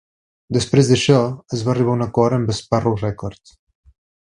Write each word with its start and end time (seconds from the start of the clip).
Després 0.55 0.89
d'això, 0.91 1.19
es 1.59 1.65
va 1.67 1.71
arribar 1.75 1.95
a 1.95 1.99
un 1.99 2.05
acord 2.07 2.39
amb 2.39 2.55
Sparrow 2.61 2.97
Records. 3.05 3.55